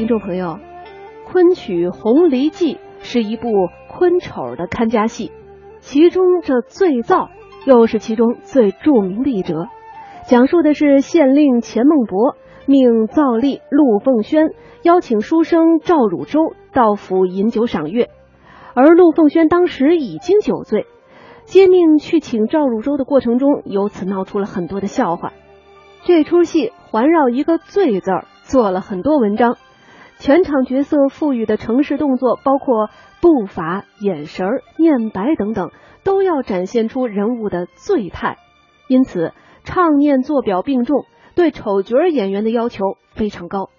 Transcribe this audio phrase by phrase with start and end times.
[0.00, 0.58] 听众朋友，
[1.30, 5.30] 《昆曲红梨记》是一部昆丑的看家戏，
[5.80, 7.28] 其中这醉造
[7.66, 9.66] 又是其中最著名的一折，
[10.26, 12.34] 讲述的是县令钱孟博
[12.64, 18.08] 命造吏陆凤轩邀请书生赵汝州到府饮酒赏月，
[18.72, 20.86] 而陆凤轩当时已经酒醉，
[21.44, 25.34] 接命去请赵汝州的过程中，由此闹出了很多的笑话。
[26.04, 29.58] 这出戏环绕一个“醉”字儿做了很多文章。
[30.20, 32.90] 全场角色赋予的城市动作，包括
[33.22, 34.46] 步伐、眼神、
[34.76, 35.70] 念白等等，
[36.04, 38.36] 都要展现出人物的醉态。
[38.86, 39.32] 因此，
[39.64, 43.70] 唱念做表并重，对丑角演员的要求非常高。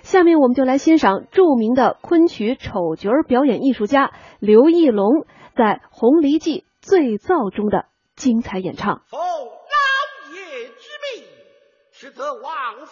[0.00, 7.84] 下面我们就来欣赏著名的昆曲丑角表演艺术家刘义隆在《红梨记·醉造》中的
[8.16, 9.02] 精彩演唱。
[9.08, 11.24] 奉老爷之命，
[11.92, 12.86] 实则王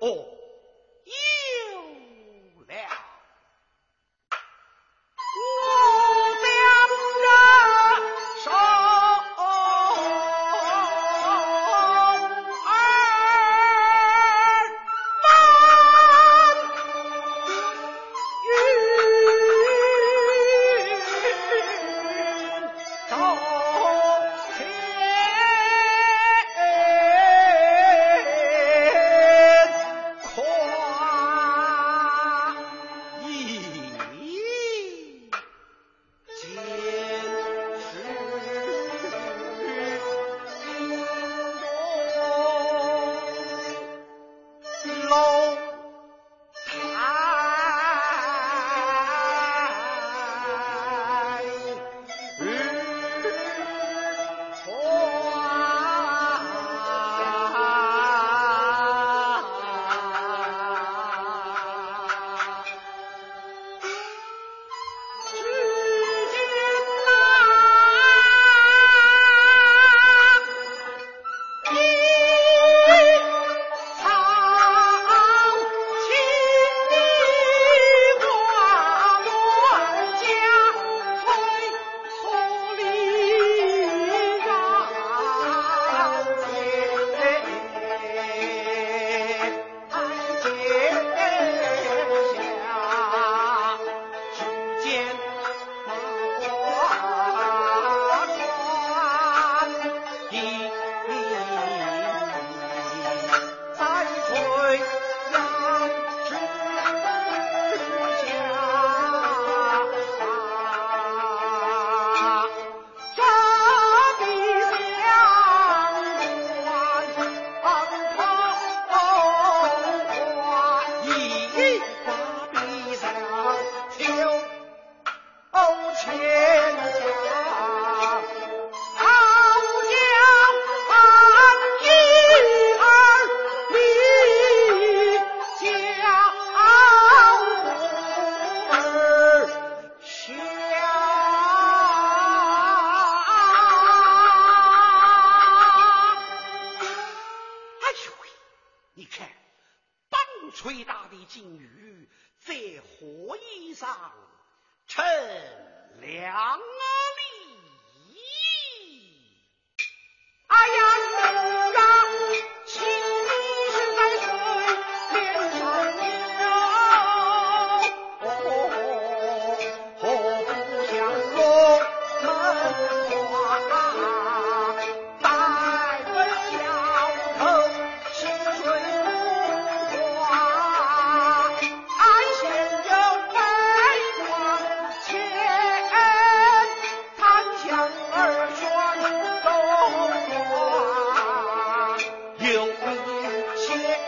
[0.00, 0.29] all.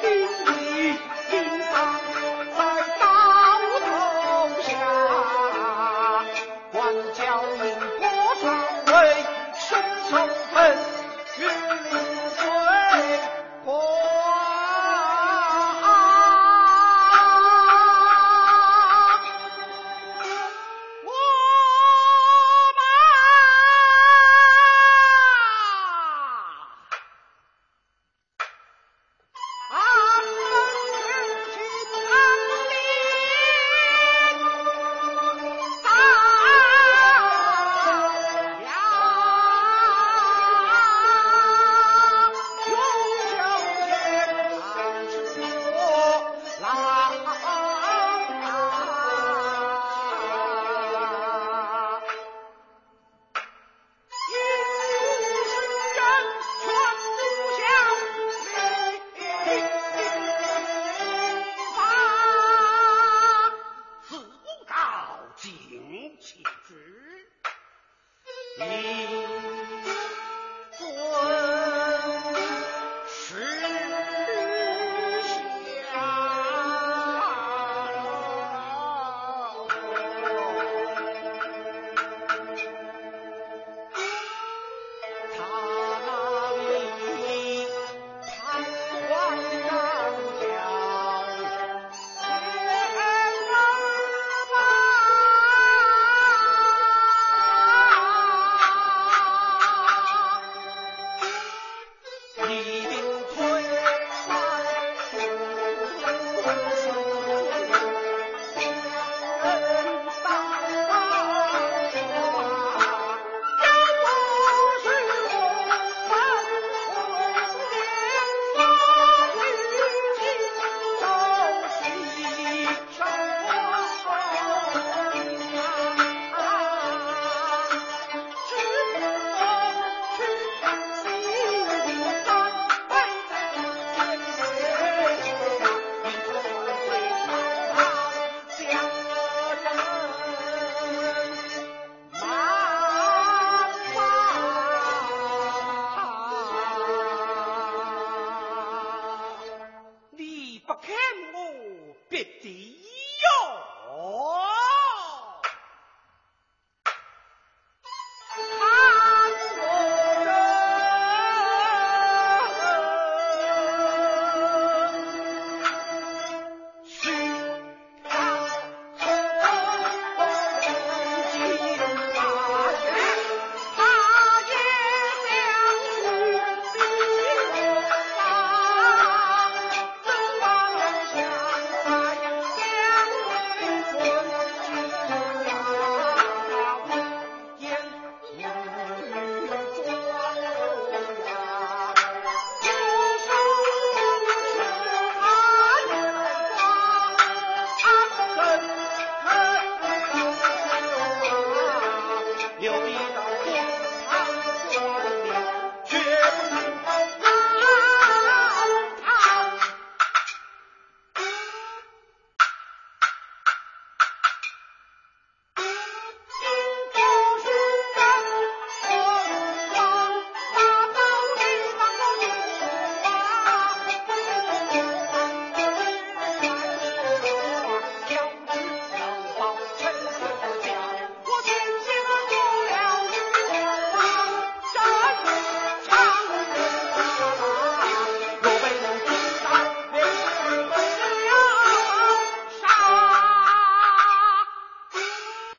[0.02, 0.41] Thank you.